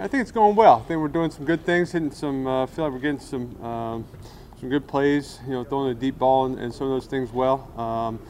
[0.00, 0.76] I think it's going well.
[0.76, 2.46] I think we're doing some good things, hitting some.
[2.46, 4.04] Uh, feel like we're getting some um,
[4.60, 5.40] some good plays.
[5.44, 7.68] You know, throwing a deep ball and, and some of those things well.
[7.76, 8.20] Um,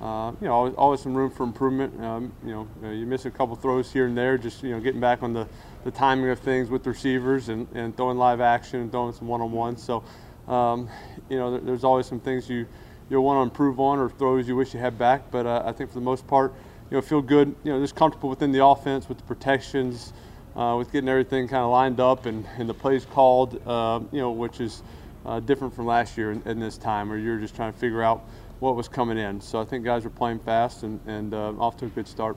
[0.00, 2.02] uh, you know, always, always, some room for improvement.
[2.02, 4.80] Um, you know, uh, you miss a couple throws here and there, just you know,
[4.80, 5.46] getting back on the,
[5.84, 9.76] the timing of things with receivers and, and throwing live action and throwing some one-on-one.
[9.76, 10.02] So,
[10.48, 10.88] um,
[11.28, 12.66] you know, there, there's always some things you
[13.10, 15.30] you'll want to improve on or throws you wish you had back.
[15.30, 16.54] But uh, I think for the most part,
[16.90, 17.54] you know, feel good.
[17.64, 20.14] You know, just comfortable within the offense with the protections,
[20.56, 23.60] uh, with getting everything kind of lined up and, and the plays called.
[23.66, 24.82] Uh, you know, which is
[25.24, 28.02] uh, different from last year in, in this time, where you're just trying to figure
[28.02, 28.24] out
[28.60, 29.40] what was coming in.
[29.40, 32.36] So I think guys are playing fast and, and uh, off to a good start.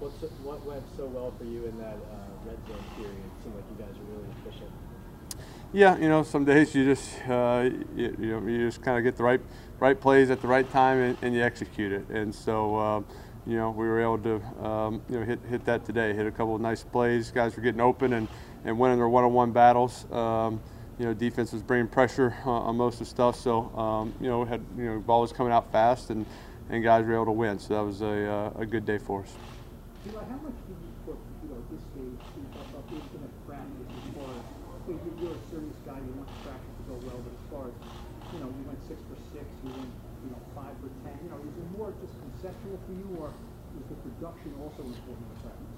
[0.00, 3.14] What's, what went so well for you in that uh, red zone period?
[3.14, 4.70] It seemed like you guys were really efficient.
[5.72, 9.04] Yeah, you know, some days you just uh, you, you, know you just kind of
[9.04, 9.40] get the right
[9.78, 12.08] right plays at the right time and, and you execute it.
[12.10, 13.04] And so
[13.46, 16.12] you know we were able to um, you know hit hit that today.
[16.14, 17.30] Hit a couple of nice plays.
[17.30, 18.28] Guys were getting open and
[18.64, 20.10] and winning their one-on-one battles.
[20.12, 20.60] Um,
[20.98, 23.34] you know, defense was bringing pressure uh, on most of the stuff.
[23.36, 26.26] So, um, you know, had you know, ball was coming out fast, and,
[26.70, 27.58] and guys were able to win.
[27.58, 29.34] So that was a, uh, a good day for us.
[30.04, 33.88] How much do you put, you know, at this stage, you talk about infinite practice
[33.90, 34.44] as far as,
[34.86, 37.46] you know, you're a serious guy, you want the practice to go well, but as
[37.50, 37.76] far as,
[38.30, 39.90] you know, you went six for six, you went,
[40.22, 41.38] you know, five for ten, you know,
[42.02, 43.32] is just conceptual for you, or
[43.78, 45.72] is the production also important in practice?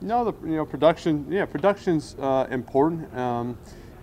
[0.00, 3.14] No, the you know production, yeah, production's uh, important.
[3.16, 3.58] Um,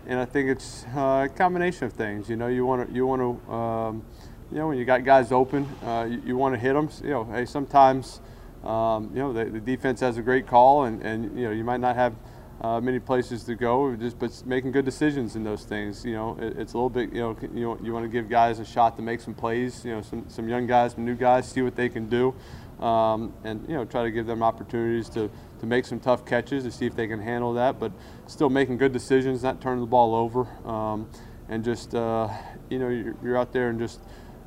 [0.08, 2.30] and I think it's uh, a combination of things.
[2.30, 4.06] You know, you want to you want to um,
[4.52, 6.90] you know when you got guys open, uh, you, you want to hit them.
[7.03, 8.20] You know, hey, sometimes
[8.64, 11.64] um, you know the, the, defense has a great call, and, and you know you
[11.64, 12.14] might not have
[12.62, 16.06] uh, many places to go, just but making good decisions in those things.
[16.06, 18.59] You know, it, it's a little bit you know you you want to give guys
[18.59, 19.84] a shot to make some plays.
[19.84, 22.36] You know, some some young guys, some new guys, see what they can do,
[22.80, 26.64] um, and you know try to give them opportunities to to make some tough catches
[26.64, 27.92] to see if they can handle that, but
[28.28, 31.09] still making good decisions, not turning the ball over, um,
[31.50, 32.28] and just uh,
[32.70, 34.02] you know you're, you're, out there and just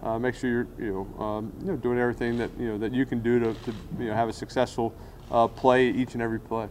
[0.04, 2.92] uh, make sure you're you know um, you know doing everything that you know that
[2.92, 4.94] you can do to, to you know have a successful
[5.32, 6.68] uh, play each and every play.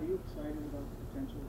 [0.00, 1.40] Are you excited about the potential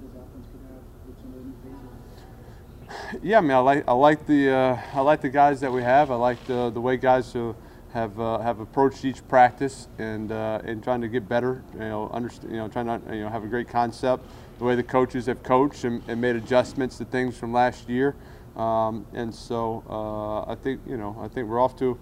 [0.00, 3.09] this offense could have with some of the new faces?
[3.22, 5.82] Yeah, I mean, I like I like the uh, I like the guys that we
[5.82, 6.10] have.
[6.10, 7.54] I like the the way guys who
[7.92, 11.62] have uh, have approached each practice and uh, and trying to get better.
[11.74, 12.50] You know, understand.
[12.50, 14.24] You know, trying to you know have a great concept.
[14.56, 18.16] The way the coaches have coached and, and made adjustments to things from last year,
[18.56, 21.98] um, and so uh, I think you know I think we're off to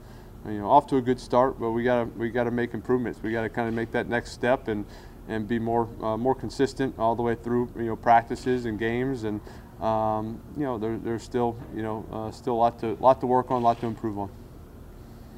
[0.47, 1.59] you know off to a good start.
[1.59, 3.21] But we gotta we gotta make improvements.
[3.21, 4.85] We gotta kind of make that next step and
[5.27, 9.25] and be more uh, more consistent all the way through you know practices and games
[9.25, 9.41] and
[9.81, 13.27] um, you know there, there's still you know uh, still a lot to lot to
[13.27, 14.31] work on, a lot to improve on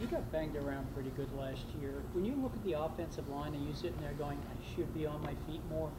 [0.00, 1.92] you got banged around pretty good last year.
[2.14, 5.04] When you look at the offensive line, are you sitting there going, I should be
[5.04, 5.90] on my feet more?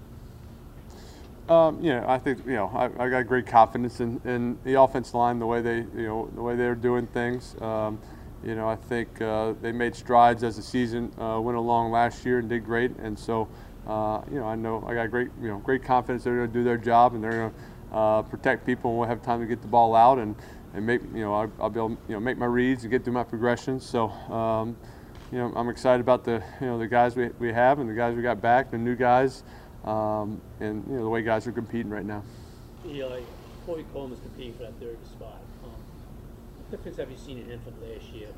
[1.49, 4.79] Um, you know, I think you know I, I got great confidence in, in the
[4.79, 7.55] offensive line, the way they you know the way they're doing things.
[7.61, 7.99] Um,
[8.43, 12.25] you know, I think uh, they made strides as the season uh, went along last
[12.25, 12.91] year and did great.
[12.97, 13.47] And so,
[13.85, 16.53] uh, you know, I know I got great you know great confidence they're going to
[16.53, 17.55] do their job and they're going to
[17.91, 20.35] uh, protect people and we'll have time to get the ball out and
[20.73, 23.03] and make you know I'll, I'll, be able you know make my reads and get
[23.03, 23.85] through my progressions.
[23.85, 24.77] So um,
[25.31, 27.93] you know I'm excited about the you know the guys we, we have and the
[27.93, 29.43] guys we got back, the new guys,
[29.85, 32.23] um, and you know the way guys are competing right now.
[32.85, 33.21] Eli,
[33.65, 35.41] Corey Coleman is competing for that third spot.
[35.63, 38.29] Um, what difference have you seen in him from last year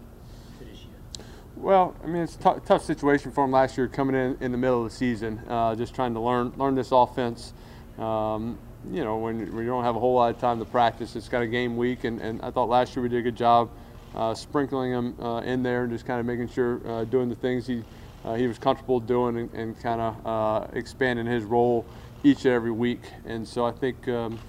[0.60, 1.26] to this year?
[1.56, 4.58] Well, I mean it's a tough situation for him last year, coming in in the
[4.58, 7.54] middle of the season, uh, just trying to learn learn this offense.
[8.00, 8.58] Um,
[8.92, 11.30] you know, when, when you don't have a whole lot of time to practice, it's
[11.30, 12.04] kind of game week.
[12.04, 13.70] And, and I thought last year we did a good job
[14.16, 17.36] uh, sprinkling him uh, in there and just kind of making sure uh, doing the
[17.36, 17.84] things he
[18.26, 21.86] uh, he was comfortable doing and, and kind of uh, expanding his role
[22.24, 23.02] each and every week.
[23.26, 24.08] And so I think.
[24.08, 24.40] Um,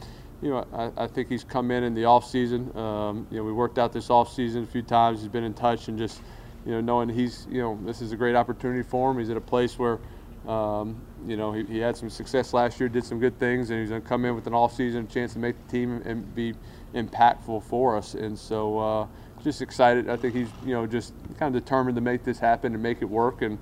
[0.42, 2.76] you know, I, I, think he's come in in the off season.
[2.76, 5.20] Um, you know, we worked out this off season a few times.
[5.20, 6.20] He's been in touch and just,
[6.66, 9.18] you know, knowing he's, you know, this is a great opportunity for him.
[9.18, 10.00] He's at a place where,
[10.48, 13.80] um, you know, he, he, had some success last year, did some good things, and
[13.80, 16.54] he's going to come in with an all-season chance to make the team and be
[16.94, 18.14] impactful for us.
[18.14, 19.06] And so, uh,
[19.42, 20.08] just excited.
[20.08, 23.00] I think he's, you know, just kind of determined to make this happen and make
[23.00, 23.42] it work.
[23.42, 23.58] And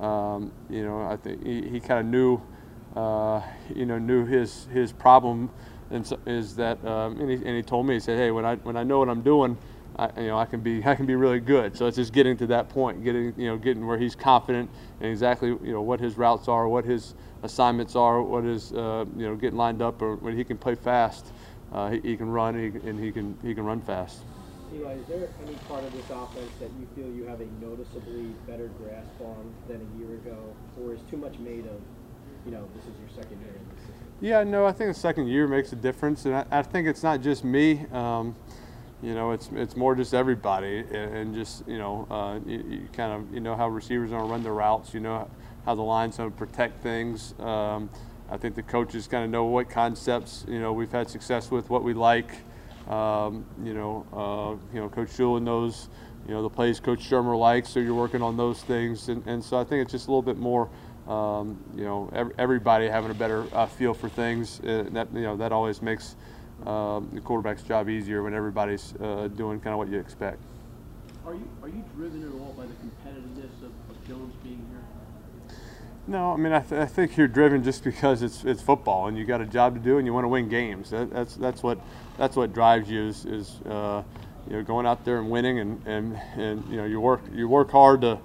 [0.00, 2.40] um, you know, I think he, he kind of knew,
[2.96, 3.42] uh,
[3.74, 5.50] you know, knew his his problem,
[5.90, 8.44] and so, is that, um, and, he, and he told me, he said, hey, when
[8.44, 9.56] I when I know what I'm doing.
[10.00, 11.76] I, you know, I can be I can be really good.
[11.76, 14.70] So it's just getting to that point, getting you know, getting where he's confident
[15.00, 19.04] and exactly you know what his routes are, what his assignments are, what is uh,
[19.16, 21.32] you know getting lined up, or when he can play fast,
[21.72, 24.20] uh, he, he, can run and he, and he can he can run fast.
[24.72, 28.32] Eli, is there any part of this offense that you feel you have a noticeably
[28.46, 31.80] better grasp on than a year ago, or is too much made of
[32.46, 33.94] you know, this is your second year in the system?
[34.20, 37.02] Yeah, no, I think the second year makes a difference, and I, I think it's
[37.02, 37.84] not just me.
[37.92, 38.34] Um,
[39.02, 42.88] you know, it's it's more just everybody, and, and just you know, uh, you, you
[42.92, 44.92] kind of you know how receivers are run their routes.
[44.92, 45.30] You know
[45.64, 47.34] how the line's to protect things.
[47.38, 47.90] Um,
[48.30, 51.70] I think the coaches kind of know what concepts you know we've had success with,
[51.70, 52.30] what we like.
[52.88, 55.88] Um, you know, uh, you know, Coach Shula knows
[56.26, 59.42] you know the plays Coach Shurmur likes, so you're working on those things, and, and
[59.42, 60.68] so I think it's just a little bit more.
[61.08, 64.60] Um, you know, every, everybody having a better uh, feel for things.
[64.60, 66.16] Uh, that you know that always makes
[66.66, 70.38] um, the quarterback's job easier when everybody's uh, doing kind of what you expect.
[71.26, 74.80] Are you are you driven at all by the competitiveness of, of Jones being here?
[76.06, 79.16] No, I mean I, th- I think you're driven just because it's it's football and
[79.16, 80.90] you got a job to do and you want to win games.
[80.90, 81.78] That, that's that's what
[82.18, 84.02] that's what drives you is, is uh,
[84.48, 87.48] you know going out there and winning and, and, and you know you work you
[87.48, 88.18] work hard to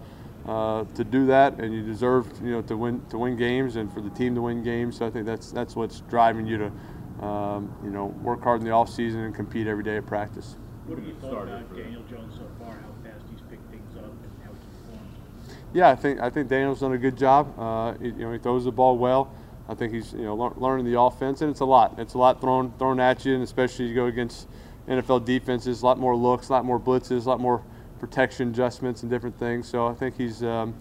[0.48, 3.92] uh, to do that and you deserve you know to win to win games and
[3.94, 4.98] for the team to win games.
[4.98, 6.72] So I think that's that's what's driving you to
[7.22, 10.58] um, you know work hard in the off season and compete every day at practice.
[10.86, 12.74] What have you thought about Daniel Jones so far?
[12.74, 15.10] How fast he's picked things up and how he's performed?
[15.74, 17.58] Yeah, I think I think Daniel's done a good job.
[17.60, 19.34] Uh, he, you know, he throws the ball well.
[19.68, 21.96] I think he's you know lear- learning the offense, and it's a lot.
[21.98, 24.48] It's a lot thrown thrown at you, and especially you go against
[24.88, 25.82] NFL defenses.
[25.82, 27.64] A lot more looks, a lot more blitzes, a lot more
[28.00, 29.68] protection adjustments and different things.
[29.68, 30.76] So I think he's um,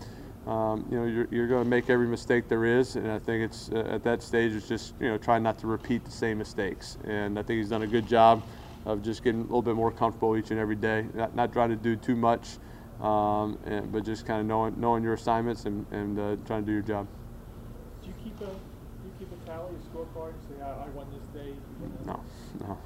[0.46, 3.42] um, you know you're, you're going to make every mistake there is, and I think
[3.42, 6.38] it's uh, at that stage it's just you know trying not to repeat the same
[6.38, 6.98] mistakes.
[7.04, 8.42] And I think he's done a good job
[8.86, 11.70] of just getting a little bit more comfortable each and every day, not, not trying
[11.70, 12.58] to do too much
[13.00, 16.66] um, and, but just kind of knowing knowing your assignments and, and uh, trying to
[16.66, 17.06] do your job.
[18.02, 18.50] Do you keep a, do
[19.04, 21.48] you keep a tally, a scorecard, and say, I, I won this day?
[21.50, 22.20] you won that- No,
[22.60, 22.78] no,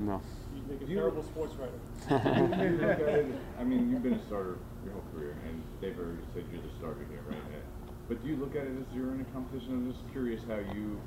[0.00, 0.22] no.
[0.66, 1.78] You make a Do you- terrible sports writer.
[2.10, 3.26] Look at it-
[3.58, 6.68] I mean, you've been a starter your whole career, and they've already said you're the
[6.78, 7.38] starter here, right?
[8.08, 9.72] But do you look at it as you're in a competition?
[9.74, 11.00] I'm just curious how you,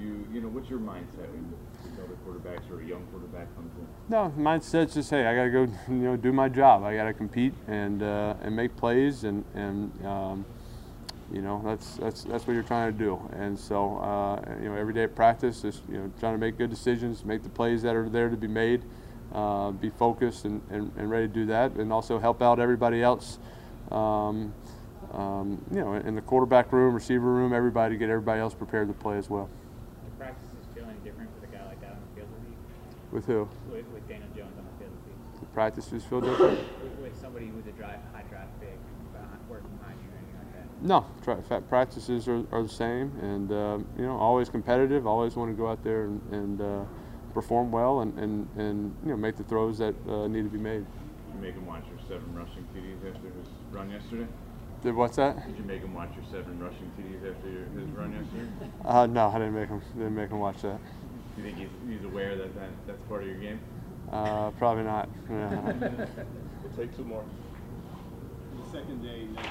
[0.00, 1.54] you, you know, what's your mindset when
[2.02, 3.86] other quarterbacks or a young quarterback comes in?
[4.08, 6.84] No, mindset's just hey, I gotta go, you know, do my job.
[6.84, 10.44] I gotta compete and uh, and make plays and and um,
[11.32, 13.20] you know that's that's that's what you're trying to do.
[13.32, 16.58] And so uh, you know, every day at practice, is you know trying to make
[16.58, 18.82] good decisions, make the plays that are there to be made,
[19.32, 23.02] uh, be focused and, and, and ready to do that, and also help out everybody
[23.02, 23.38] else.
[23.90, 24.54] Um,
[25.12, 28.94] um, you know, in the quarterback room, receiver room, everybody get everybody else prepared to
[28.94, 29.50] play as well.
[30.04, 32.28] The practice is feeling different with a guy like that on the field
[33.12, 33.46] with who?
[33.68, 36.58] with, with Daniel Jones on the field with you, The practices feel different.
[36.80, 38.78] with, with somebody who's a drive, high draft pick
[39.12, 40.68] behind, working behind you or anything like that.
[40.82, 45.06] No, tra- practices are, are the same, and uh, you know, always competitive.
[45.06, 46.84] Always want to go out there and, and uh,
[47.32, 50.58] perform well, and, and, and you know, make the throws that uh, need to be
[50.58, 50.84] made.
[50.84, 54.26] Did you make him watch your seven rushing TDs after his run yesterday?
[54.82, 55.46] Did what's that?
[55.46, 58.48] Did you make him watch your seven rushing TDs after your, his run yesterday?
[58.84, 59.80] Uh, no, I didn't make him.
[59.96, 60.80] Didn't make him watch that.
[61.36, 63.60] Do you think he's, he's aware that, that that's part of your game?
[64.10, 65.08] Uh, probably not.
[65.30, 65.72] Yeah.
[66.62, 67.24] We'll take two more.
[68.58, 69.42] The second day now,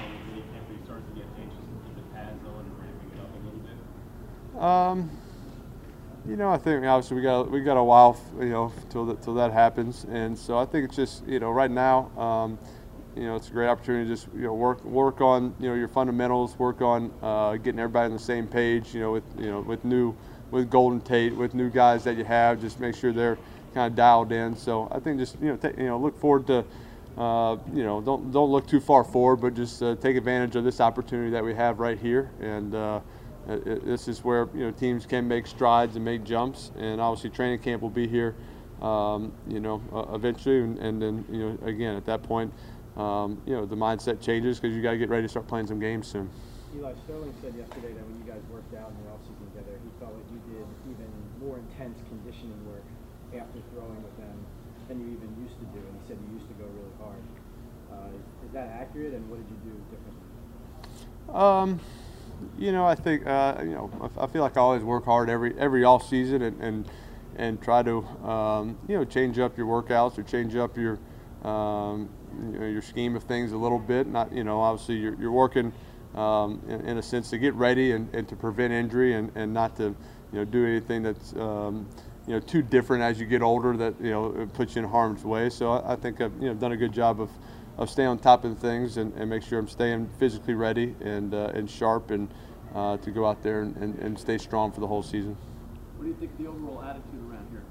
[0.95, 4.61] to get and keep the pads on and ramping it up a little bit.
[4.61, 5.09] Um,
[6.27, 9.21] you know, I think obviously we got we got a while, you know, till that
[9.23, 12.59] till that happens, and so I think it's just you know right now, um,
[13.15, 15.75] you know, it's a great opportunity to just you know work work on you know
[15.75, 19.49] your fundamentals, work on uh, getting everybody on the same page, you know, with you
[19.49, 20.15] know with new
[20.51, 23.37] with Golden Tate, with new guys that you have, just make sure they're
[23.73, 24.55] kind of dialed in.
[24.55, 26.65] So I think just you know you know look forward to.
[27.17, 30.63] Uh, you know, don't don't look too far forward, but just uh, take advantage of
[30.63, 32.99] this opportunity that we have right here, and uh,
[33.47, 37.29] it- This is where you know teams can make strides and make jumps, and obviously
[37.29, 38.33] training camp will be here,
[38.81, 39.81] um, you know,
[40.13, 42.53] eventually, and, and then you know again at that point,
[42.95, 45.67] um, you know the mindset changes because you got to get ready to start playing
[45.67, 46.29] some games soon.
[46.77, 49.89] Eli Sterling said yesterday that when you guys worked out in the offseason together, he
[49.99, 51.11] felt like you did even
[51.43, 52.85] more intense conditioning work
[53.35, 54.37] after throwing with them
[54.91, 57.23] than you even used to do, and he said you used to go really hard.
[57.91, 61.33] Uh, is, that accurate, and what did you do differently?
[61.33, 61.79] Um,
[62.57, 65.29] you know, I think uh, you know I I feel like I always work hard
[65.29, 66.89] every every off season and and,
[67.37, 70.99] and try to um, you know change up your workouts or change up your
[71.43, 72.09] um,
[72.51, 74.07] you know, your scheme of things a little bit.
[74.07, 75.71] Not you know obviously you're, you're working
[76.15, 79.53] um, in, in a sense to get ready and, and to prevent injury and, and
[79.53, 81.87] not to you know do anything that's um,
[82.27, 84.89] you know too different as you get older that you know it puts you in
[84.89, 85.49] harm's way.
[85.49, 87.29] So I, I think I've you know done a good job of
[87.77, 91.33] of staying on top of things and, and make sure I'm staying physically ready and
[91.33, 92.29] uh, and sharp and
[92.75, 95.35] uh, to go out there and, and, and stay strong for the whole season.
[95.97, 97.63] What do you think of the overall attitude around here?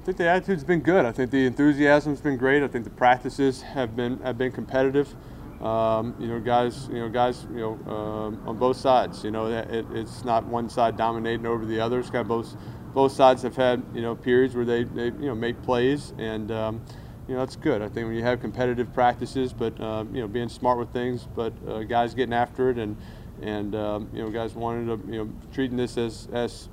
[0.00, 1.04] I think the attitude's been good.
[1.04, 2.62] I think the enthusiasm's been great.
[2.62, 5.14] I think the practices have been have been competitive.
[5.62, 9.22] um, you know, guys, you know, guys, you know, um, on both sides.
[9.22, 12.00] You know, it, it's not one side dominating over the other.
[12.00, 12.56] It's got both
[12.94, 16.50] both sides have had you know periods where they, they you know make plays and.
[16.50, 16.82] Um,
[17.28, 17.82] you know that's good.
[17.82, 21.28] I think when you have competitive practices, but uh, you know being smart with things,
[21.36, 22.96] but uh, guys getting after it, and
[23.40, 26.68] and um, you know guys wanting to you know treating this as as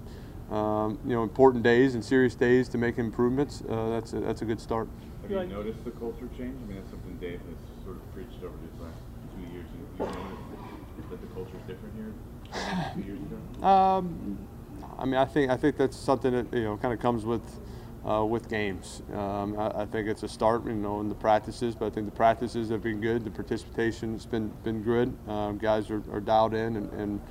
[0.51, 3.63] um, you know important days and serious days to make improvements.
[3.69, 4.88] Uh, that's a, that's a good start.
[5.21, 6.55] Have you noticed the culture change?
[6.63, 8.97] I mean, that's something Dave has sort of preached over these last
[9.35, 9.65] two years.
[9.77, 12.13] You, you noticed that the culture is different here
[12.95, 13.67] two years ago?
[13.67, 14.38] Um,
[15.00, 17.41] I mean, I think I think that's something that you know kind of comes with
[18.06, 19.01] uh, with games.
[19.13, 22.06] Um, I, I think it's a start, you know, in the practices, but I think
[22.06, 23.24] the practices have been good.
[23.24, 25.15] The participation's been been good.
[25.27, 27.22] Um, guys are, are dialed in and and,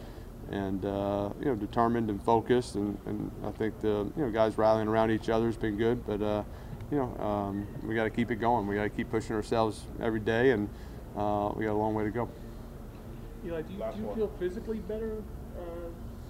[0.51, 4.57] and uh, you know determined and focused, and, and I think the you know guys
[4.57, 6.07] rallying around each other has been good.
[6.07, 6.43] But uh,
[6.91, 8.67] you know um, we got to keep it going.
[8.67, 10.71] We got to keep pushing ourselves every day, and
[11.17, 12.31] uh, we got a long way to go.
[13.45, 15.23] Eli, do you, Last do you feel physically better
[15.57, 15.63] uh,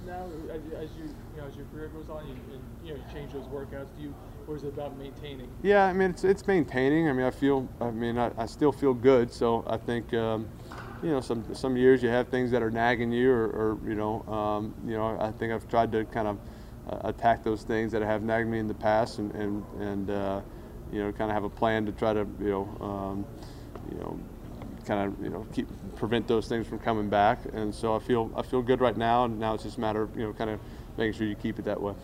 [0.09, 2.27] now as, as you you know as your career goes on?
[2.27, 3.95] You, and, you know you change those workouts.
[3.97, 4.15] Do you,
[4.47, 5.49] or is it about maintaining?
[5.63, 7.09] Yeah, I mean it's it's maintaining.
[7.09, 9.33] I mean I feel I mean I, I still feel good.
[9.33, 10.49] So I think um,
[11.03, 13.95] you know some some years you have things that are nagging you or, or you
[13.95, 16.39] know um, you know I think I've tried to kind of
[16.91, 20.41] uh, attack those things that have nagged me in the past and and and uh,
[20.91, 23.27] you know kind of have a plan to try to you know um,
[23.91, 24.19] you know
[24.89, 27.41] kind of you know keep prevent those things from coming back.
[27.53, 29.27] And so I feel I feel good right now.
[29.27, 30.59] And now it's just a matter of you know kind of
[30.97, 31.95] making sure you keep it that way.